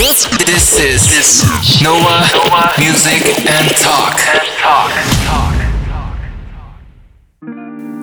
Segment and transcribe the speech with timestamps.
[0.00, 0.24] This
[0.80, 1.44] is
[1.84, 2.24] Noah
[2.78, 4.16] Music and Talk.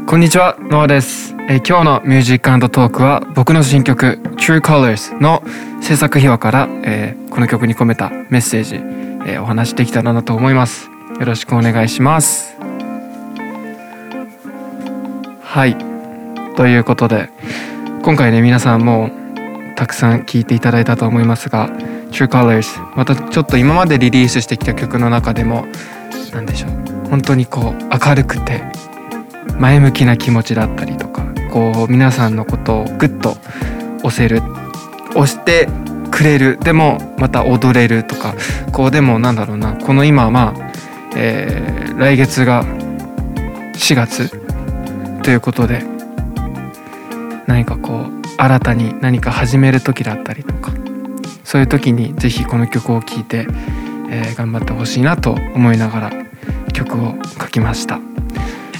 [0.06, 5.42] こんにちは、ノアです、えー今日のミュージックトークは僕の新曲 True Colors の
[5.82, 10.92] 制作秘話から、えーこの曲に込めたメッセージ、えーお話しできたらなと思います。
[11.20, 12.56] よろしくお願いします。
[15.42, 15.76] はい。
[16.56, 17.32] ということで、
[18.04, 19.27] 今回ね、皆さんもう
[19.78, 21.70] たくさん聴いていただいたと思いますが、
[22.12, 25.66] True Colors、またちょっと今までリリースしてきた曲の中でも、
[26.34, 26.72] なんでしょう、
[27.10, 28.64] 本当にこう明るくて、
[29.60, 33.38] 前向きな気持ちだったりとかこう皆さんのことをグッと
[34.04, 34.42] 押せる
[35.16, 35.68] 押して
[36.12, 36.58] くれる。
[36.62, 38.36] でもまた踊れるとか
[38.72, 40.72] こうでもなんだろうなこの今はまあ、
[41.16, 42.64] えー来月が
[43.74, 44.30] 4月
[45.24, 45.84] ということで
[47.48, 50.72] 何かこう新たに何か始める時だったりとか
[51.44, 53.48] そういう時にぜひこの曲を聴いて、
[54.10, 56.12] えー頑張ってほしいなと思いながら
[56.74, 58.00] 曲を書きました。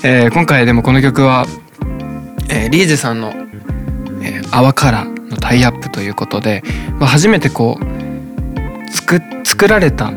[0.04, 1.46] えー今回でもこの曲は、
[2.50, 3.34] えーリーゼさんの
[4.22, 6.64] 「えー、泡から」のタイアップということで、
[7.00, 10.12] まあ、初めてこう作作られた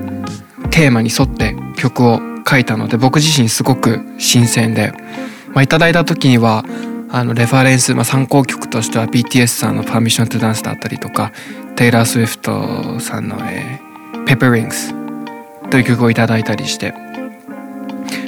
[0.71, 4.93] テーマに沿って曲を書いたので僕自身すごく新鮮で、
[5.53, 6.65] まあ、いただいた時には
[7.13, 11.33] あのレファレンス、まあ、参考曲としては BTS さんの「Permission to Dance」だったりとか
[11.77, 14.95] テイラー・スウィフトさんの「えー、ペッパーリングス」
[15.71, 16.95] という曲をいただいたりして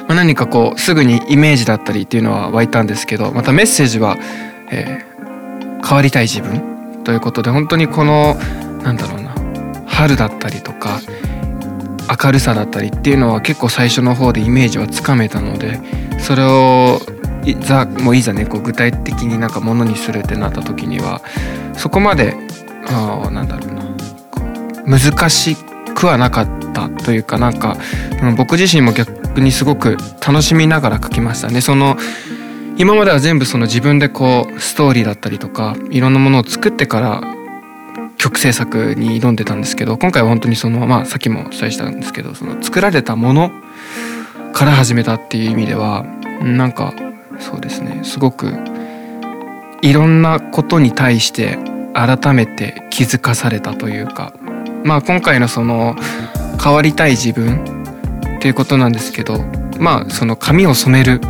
[0.09, 4.19] まあ、何かこうすぐにイメージだったりっていうのは湧いたんですけどまたメッセージは、
[4.71, 5.13] えー
[5.83, 8.35] 変わりたい自分ということで本当にこの
[8.83, 9.35] なんだろうな
[9.87, 11.01] 春だったりとか
[12.23, 15.81] 明るさだったりっていうのは結構最初の方でイメージはつかめたので
[16.19, 17.01] それを
[17.45, 21.21] いざもういざねこう具体的になんかものにするってなった時には
[21.77, 22.35] そこまで
[22.89, 23.83] あなんだろうな
[24.99, 25.57] 難し
[25.95, 27.77] くはなかったというかなんか
[28.37, 31.61] 僕自身も逆にすごく楽しみながら書きましたね。
[31.61, 31.97] その
[32.79, 37.23] 今までは全部その自分でこうストーリーだったりとかいろんなものを作ってから
[38.17, 43.51] 曲制作に挑んでたんですけど今回は本当にそのまあさっきもお伝えしたんですけどその作られたもの
[44.53, 46.05] から始めたっていう意味では
[46.43, 46.95] なんか
[47.43, 48.01] そうですね。
[48.05, 48.55] すごく
[49.83, 51.59] いろんなことに対して
[51.93, 54.33] 改めて気づかされたというか。
[54.85, 55.95] まあ今回のその
[56.63, 57.65] 変わりたい自分
[58.37, 59.45] っていうことなんですけど。
[59.79, 61.21] まあその髪を染める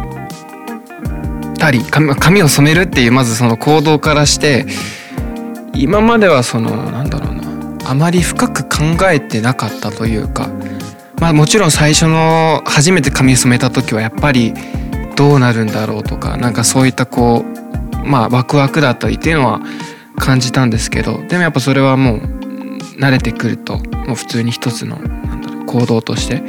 [1.58, 4.66] たり髪を染めるっていうまずその行動からして
[5.74, 7.42] 今まではそのなんだろうな。
[7.84, 8.78] あまり深く考
[9.10, 10.48] えてなかったというか。
[11.18, 14.52] まあもちろん最初の初めて髪染めた時はやっぱり
[15.16, 19.60] どうなるんだろうとかなんかそういったこうまあワクワクだったりっていうのは
[20.16, 22.20] 感じたんですけどでもやっぱそれはもう
[22.98, 26.42] 慣れてくるともう普通に一つのなんだろう行動として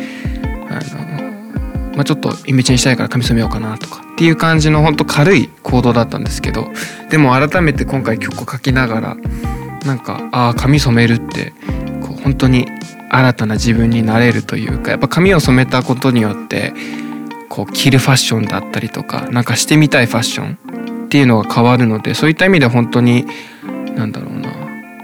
[0.70, 6.68] あの、まあ、ちょっとイメチェンしたいから髪染めようかなとかっていう感じの本当軽い行動だったんですけど
[7.10, 9.18] でも改めて今回曲を書きながら
[9.86, 11.54] なんかああ髪染めるって
[12.02, 12.68] こう本当に
[13.10, 16.74] 新たな自分になれるというかやっぱ髪を染めたことによって
[17.54, 23.28] こう着るファッションだったりとかなんかしてみたいファッションっていうのが変わるのでそういった意味で本当に
[23.96, 24.50] なんだろうな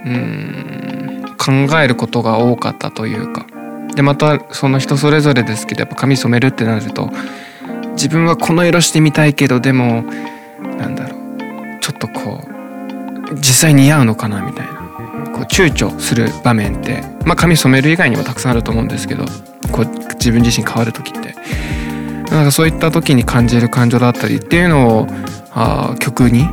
[0.05, 3.45] うん考えることが多かったというか。
[3.95, 7.09] でまたその人それぞれですけどやっぱ髪染めるってなると
[7.93, 10.03] 自分はこの色してみたいけどでも
[10.77, 12.47] なんだろうちょっとこ
[13.31, 14.73] う実際似合うのかなみたいな
[15.33, 19.25] こう躊躇する場面って、まあ、髪染める以外にもたくさんあると思うんですけど
[19.71, 21.18] こう自分自身変わる時って。
[22.39, 25.07] なんかそういった時に感じる感情だったりっていうのを
[25.51, 26.45] あ曲に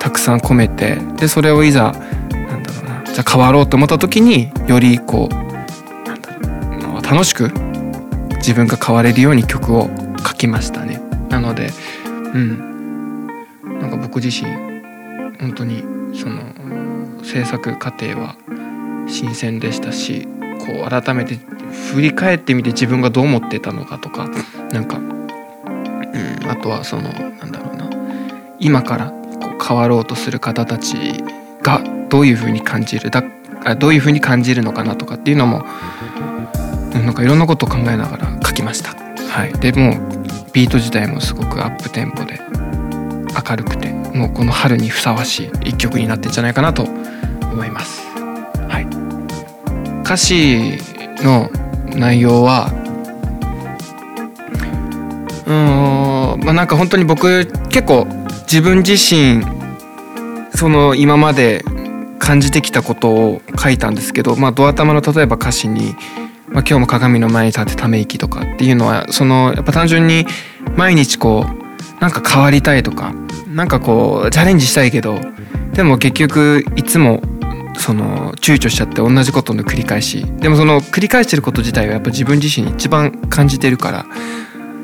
[0.00, 5.34] たくさん込めてでそれをいざなんだろうなじゃあ変わろうと思った時によりこう
[6.04, 7.52] なんだろう楽しく
[8.38, 9.88] 自分が変われるように曲を
[10.26, 11.00] 書きましたね。
[11.28, 11.70] なので
[12.34, 13.26] うん。
[13.80, 14.50] なんか僕自身
[15.38, 16.42] 本当にその
[17.22, 18.34] 制作過程は
[19.06, 20.26] 新鮮でしたし
[20.58, 21.36] こう改めて
[21.92, 24.28] 振り返ってみて自分がどう思ってたのかとか
[24.72, 25.00] なんか、
[26.50, 27.88] あとはそのなんだろうな
[28.58, 30.96] 今からこう変わろうとする方たち
[31.62, 33.22] がどういうふうに感じるだ
[33.64, 35.64] あどういうふうに感じるのかなとかっていうのも
[36.92, 38.94] なんかいろんなことを考えながら書きました。
[39.28, 42.40] はい、でもうビート自体もすごくアップテンポで
[43.48, 48.02] 明るくてもうこの春にふさわしい一曲になってんじゃないかなと思います。
[48.68, 50.78] はい、歌詞
[51.22, 51.48] の
[51.94, 52.72] 内容は
[55.46, 58.06] うんまあなんか本当に僕結構
[58.42, 59.44] 自分自身
[60.54, 61.64] その今まで
[62.18, 65.94] 感じてきたことを書いたんですけど、まあ、ドア玉の例えば歌詞に
[66.48, 70.26] 「まあ、今日も鏡の前に立ってため息」とかっていうのはそのやっぱ単純に
[70.76, 73.12] 毎日こうなんか変わりたいとか
[73.48, 75.18] なんかこうチャレンジしたいけど
[75.72, 77.22] でも結局いつも
[77.78, 80.26] その躊躇しちゃって同じことの繰り返し。
[80.40, 84.06] でもその繰り返してること自体はやっぱ自分自身一番感じてるから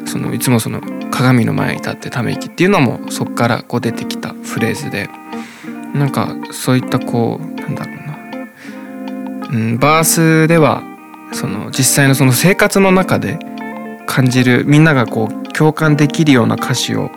[0.07, 0.81] そのいつもその
[1.17, 5.09] 鏡の前に立ってため息っていうのもそっからこう出てきたフレーズで
[5.95, 10.83] なんかそういったこうなんだろうな、うん、バースでは
[11.33, 13.39] その実際のその生活の中で
[14.07, 17.11] 感じるみんながこう共感できるような歌詞を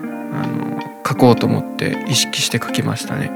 [0.00, 3.30] あの書こうと思って意識して書きましたね。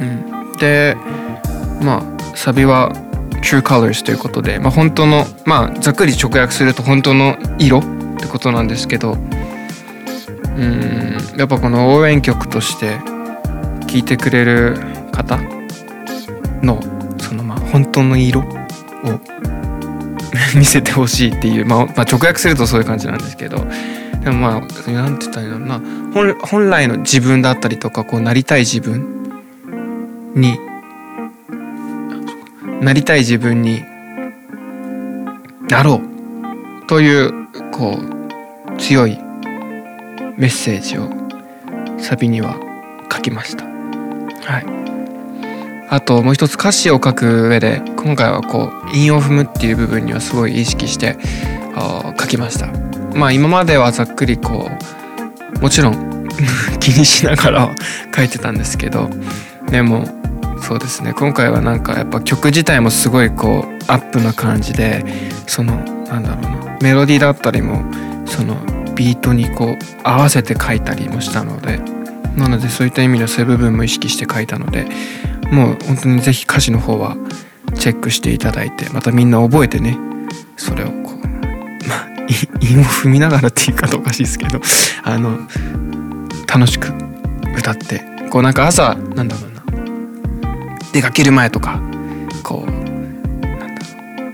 [0.00, 0.96] うん、で
[1.80, 2.90] まあサビは
[3.40, 7.82] True Colors ということで、まあ、本当のまあざっくり直訳すると本当の色
[8.20, 9.16] ってことなんですけどう
[10.62, 12.98] んやっぱこの応援曲として
[13.86, 14.76] 聴いてくれる
[15.10, 15.38] 方
[16.62, 16.80] の
[17.18, 18.44] そのまあ本当の色を
[20.54, 23.66] 見せてほしいっていう、まあ、まあ直訳するとそういう感じなんですけど
[24.22, 25.80] でもまあなんて言ったらいいのな
[26.12, 29.40] 本本来の自分だったりとかこうなりたい自分
[30.34, 30.58] に
[32.82, 33.82] なりたい自分に
[35.70, 36.02] なろ
[36.84, 37.39] うという
[37.72, 39.18] こう強い
[40.36, 41.08] メッセージを
[41.98, 42.56] サビには
[43.12, 43.64] 書きました。
[43.64, 44.80] はい。
[45.88, 51.16] あともう一つ歌詞を書く上で今回はこう韻を踏むっていう部分にはすごい意識して
[52.18, 52.68] 書きました。
[53.14, 54.70] まあ今まではざっくりこ
[55.56, 56.28] うもちろん
[56.80, 57.70] 気にしながら
[58.14, 59.10] 書いてたんですけど
[59.68, 60.06] でも
[60.62, 65.04] そうですね今回はなんかやっぱ曲自体もすごいこうアップな感じで
[65.46, 66.78] そのなんだろうな。
[66.80, 67.84] メロディーだったりも
[68.26, 68.56] その
[68.94, 71.78] ビートにこう合わせて書いたりもしたので
[72.36, 74.86] なのでそういった意味のそういう部分も意識して書いたので
[75.50, 77.16] もう本当に是非歌詞の方は
[77.74, 79.98] チェックしていただいてまたみんな覚えてね。
[80.56, 82.08] それをこうまあ
[82.60, 84.60] 韻を踏みながらって言い方おかしいですけど
[85.04, 85.38] あの
[86.46, 86.92] 楽しく
[87.56, 89.60] 歌ってこうなんか朝なんだろうな。
[90.92, 91.80] 出かける前とか
[92.42, 92.79] こう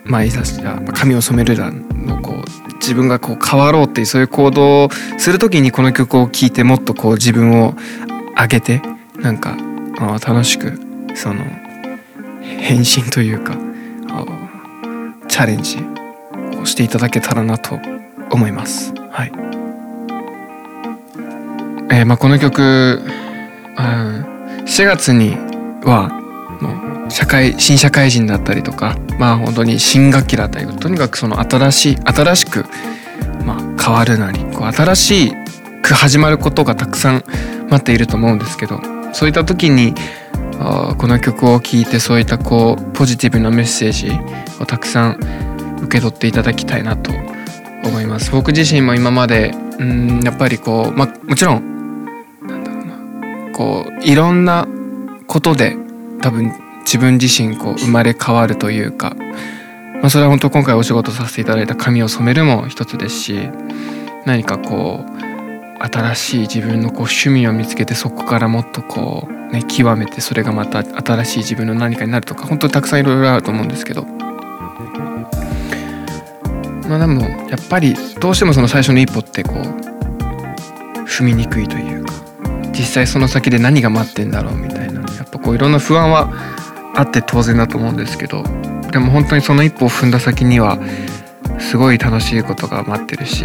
[0.06, 4.88] まあいざじゃ髪を染めるだのこう自分がこう変わろうっていうそういう行動を
[5.18, 7.74] する時にこの曲を聴いてもっとこう自分を
[8.36, 8.80] 上げて
[9.16, 9.56] なんか
[9.98, 10.78] あ楽しく
[11.14, 11.44] その
[12.42, 13.56] 変身というか
[15.28, 15.78] チャレンジ
[16.58, 17.78] をしていただけたらなと
[18.30, 18.92] 思います。
[19.10, 19.32] はい。
[21.90, 25.36] えー、まあこの曲、うん、4月に
[25.84, 26.10] は
[27.08, 32.64] 社会新社会人だったりとかまあ本当に新学期だったりとにかくその新しい新しく、
[33.44, 35.32] まあ、変わるなりこう新し
[35.82, 37.24] く始まることがたくさん
[37.70, 38.80] 待っていると思うんですけど
[39.12, 39.94] そういった時に
[40.58, 44.10] あこの曲を聴いてそういったこうポジティブなメッセージ
[44.60, 47.12] をたくさん受け取っていただきたいなと
[47.84, 48.32] 思います。
[48.32, 52.06] 僕自身も今までうんやっぱりこうまあもちろん
[52.42, 54.66] なんだろうなこういろんな
[55.26, 55.76] ことで
[56.22, 56.52] 多分
[56.86, 59.16] 自分自身こう生まれ変わるというか、
[60.00, 63.50] まあ、それは本当今回お仕事させていただいた髪を染めるも一つですし
[64.24, 74.06] 何かこう新しい自分のこう趣味を見つけてそこからもっとこうね極めてそれがまた新しい自分の何かになるとか本当にたくさんいろいろあると思うんですけど。
[76.88, 79.56] まあでもやっぱりどうしてもその最初の一歩ってこう
[81.04, 82.12] 踏みにくいというか
[82.70, 86.32] 実際その先で何が待ってんだろうみたいなやっぱこういろんな不安は
[86.96, 88.42] あって当然だと思うんですけど
[88.90, 90.78] でも本当にその一歩を踏んだ先には
[91.58, 93.44] すごい楽しいことが待ってるし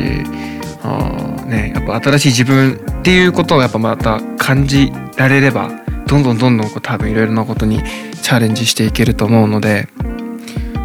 [0.84, 5.70] あ、ね、やっぱ新しい自分っていうことをやっぱまた感じられれば
[6.08, 7.82] どんどんどんどんこう多分いろいろなことに
[8.22, 9.88] チャレンジしていけると思うので、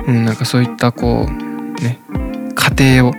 [0.07, 2.01] うん、なんかそういったこうね
[2.55, 3.13] 過程を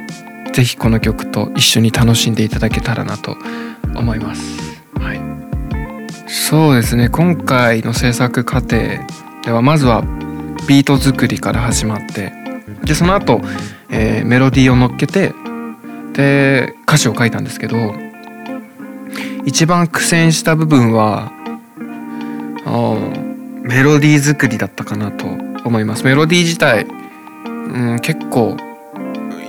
[0.54, 3.38] ぜひこの曲と一緒に楽しんでいただけたらなと
[3.96, 4.58] 思います。
[5.00, 5.22] はい、
[6.28, 8.78] そうですね今回の制作過程
[9.48, 10.02] ではまずは
[10.68, 12.34] ビート作りから始まって
[12.84, 13.40] でその後、
[13.90, 15.34] えー、メロディーを乗っけて
[16.12, 17.78] で歌詞を書いたんですけど
[19.46, 21.32] 一番苦戦した部分は
[23.62, 25.26] メロディー作りだったかなと
[25.64, 26.04] 思います。
[26.04, 26.86] メロディー自体、
[27.46, 28.58] うん、結構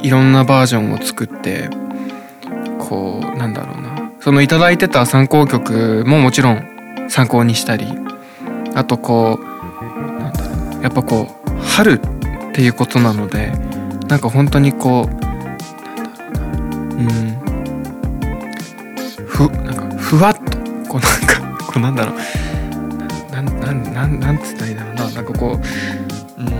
[0.00, 1.70] いろんなバージョンを作って
[2.78, 4.12] こうなんだろうな。
[4.20, 7.86] その頂いてた参考曲ももちろん参考にしたり
[8.76, 9.57] あとこう
[10.82, 13.52] やっぱこう春っていうことなので
[14.08, 15.28] なんか本当にこう
[16.94, 17.38] うん
[19.26, 20.58] ふなんかふわっと
[20.88, 22.16] こうなんか こうなんだろう。
[23.30, 25.10] ななんなんなんなんつったらいいんだろうな。
[25.10, 25.60] なんかこ
[26.38, 26.58] ううん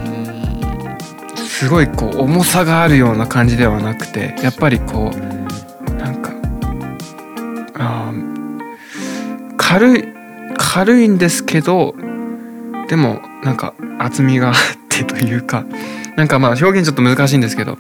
[1.37, 6.31] すごいこう重さがあるような感じではなくてやっぱりこうなんか
[7.75, 8.13] あ
[9.57, 10.05] 軽い
[10.57, 11.95] 軽いんですけど
[12.89, 14.55] でもなんか厚みがあっ
[14.89, 15.65] てというか
[16.17, 17.79] なんかまあ表現ちょっと難しいんですけど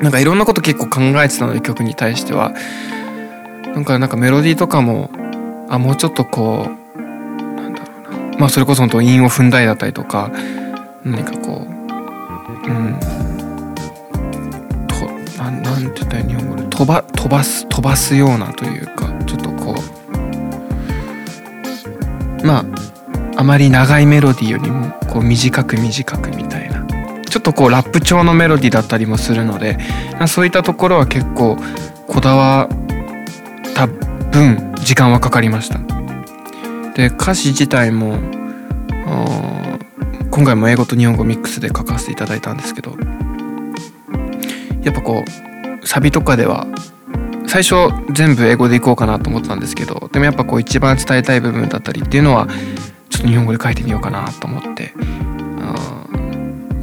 [0.00, 2.52] なんかいろんなこと結構考えてたので曲に対しては。
[3.74, 5.10] なんかなんかメロディーとかも
[5.68, 7.00] あもうちょっとこう
[7.60, 8.38] なんだろうな。
[8.38, 10.30] まあそれこそ本当韻を踏んだりだったりとか
[11.04, 12.96] 何かこううん。
[14.86, 19.74] とななんて言ったら日本語で飛ば飛ばす飛ばすようなというかちょっとこ
[22.42, 22.46] う。
[22.46, 22.64] まあ
[23.44, 26.84] まり長いメロディーよりもこう短く短くみたいな。
[27.34, 29.76] ちょっとこうラップ調のメロディーだったりもするので
[30.28, 31.56] そういったところは結構
[32.06, 35.80] こだわった分時間はかかりました。
[36.94, 38.18] で歌詞自体も
[40.30, 42.96] 今回も英語と日本語ミックスで書かせていただいたんですけど
[44.82, 45.24] やっぱこ
[45.82, 46.66] うサビとかでは
[47.46, 47.74] 最初
[48.12, 52.48] 全部英語でいこうかなと思ったんですけどでもやっぱこう一番伝えたい部分だったりっていうのは
[53.14, 54.92] ちょっと日本語で書いてみようかなと思って。
[55.60, 56.24] あー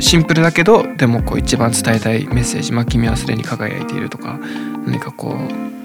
[0.02, 4.40] シンプルだけどでもこう一番伝えたいメッセージ「まあ、君はすでに輝いている」とか
[4.86, 5.40] 何かこう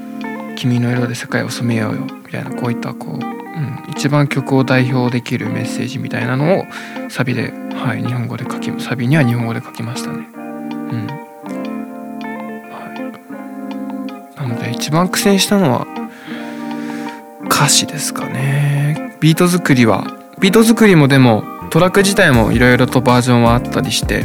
[0.56, 6.64] 「君の色で世界を染めようよ」みたいなこういったこう、うん、一番曲を代表できるメッセージみたいなのを
[7.10, 10.26] サビで、はい、日本語で書きサビには日本語で書きましたね。
[10.34, 11.06] うん。
[12.72, 13.12] は
[14.38, 15.86] い、なので一番苦戦したのは
[17.44, 19.14] 歌詞ですかね。
[19.20, 24.23] ビート作りはビート作りもでもトラック自体もいろいろとバージョンはあったりして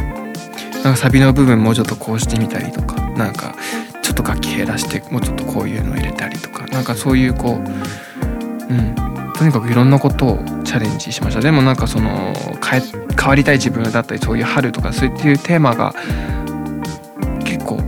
[0.84, 3.54] なんかサビの部分もうちょっとこうしてみたりとかなんか
[4.02, 8.94] ちょっと楽器減らしてもうちょっとこういうのを入れたりとかなんかそういうこううん
[9.34, 11.40] とにかくいろんなことをチャレンジしました。
[11.40, 12.32] でもなんかその
[12.64, 12.82] 変え
[13.18, 15.94] 変わりたい自分だったりそういう春とかそういうテーマが
[17.44, 17.78] 結構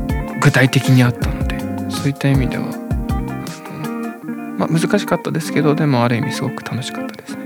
[0.40, 1.58] 具体的にあったので
[1.90, 7.43] そういった意味ではあの、まあ、難しかったですけどでもある意味すごく楽しかったですね。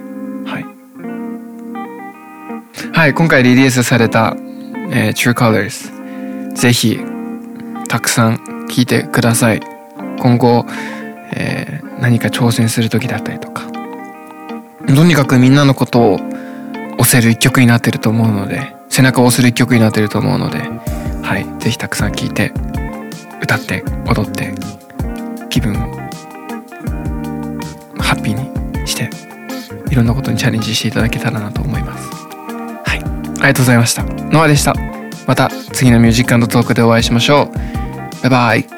[2.98, 4.34] はい今回リリースされた、
[4.90, 6.98] えー True Colors ぜひ
[7.86, 9.60] たくさん聴いてください。
[10.18, 10.66] 今後、
[11.32, 13.62] えー何か挑戦する時だったりとか。
[14.84, 16.14] とにかくみんなのことを
[16.98, 22.52] 押せる一曲になってると思うので背中を押せる一曲になってると思うのではいぜひたくさん聴いて
[23.40, 24.52] 歌って踊って
[25.50, 25.76] 気分を
[28.02, 29.08] ハッピーにして
[29.88, 32.17] いろんなことにチャレンジしていただけたらなと思います。
[33.46, 34.02] ありがとうございました。
[34.02, 34.74] ノアでした。
[35.26, 37.50] また次のミュージックトークでお会いしましょ
[38.22, 38.22] う。
[38.22, 38.77] バイバイ。